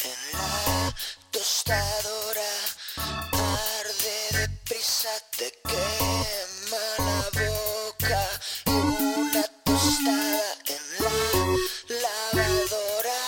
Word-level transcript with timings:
en 0.00 0.20
la 0.32 0.94
tostadora 1.30 2.52
arde 2.96 4.16
deprisa, 4.32 5.10
te 5.36 5.52
quema 5.64 6.84
la 6.98 7.22
boca 7.40 8.22
una 8.66 9.42
tostada 9.64 10.50
en 10.76 10.84
la 11.04 12.04
lavadora 12.04 13.20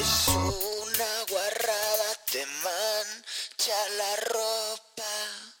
es 0.00 0.28
una 0.28 1.10
guarrada, 1.30 2.08
te 2.30 2.44
mancha 2.46 3.78
la 3.98 4.16
ropa. 4.26 4.51